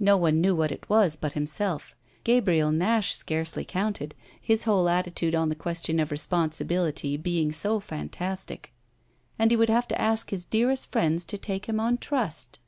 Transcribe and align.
No 0.00 0.16
one 0.16 0.40
knew 0.40 0.54
what 0.56 0.72
it 0.72 0.88
was 0.88 1.14
but 1.16 1.34
himself 1.34 1.94
Gabriel 2.24 2.72
Nash 2.72 3.12
scarcely 3.14 3.66
counted, 3.66 4.14
his 4.40 4.62
whole 4.62 4.88
attitude 4.88 5.34
on 5.34 5.50
the 5.50 5.54
question 5.54 6.00
of 6.00 6.10
responsibility 6.10 7.18
being 7.18 7.52
so 7.52 7.78
fantastic 7.78 8.72
and 9.38 9.50
he 9.50 9.58
would 9.58 9.68
have 9.68 9.86
to 9.88 10.00
ask 10.00 10.30
his 10.30 10.46
dearest 10.46 10.90
friends 10.90 11.26
to 11.26 11.36
take 11.36 11.66
him 11.66 11.80
on 11.80 11.98
trust. 11.98 12.60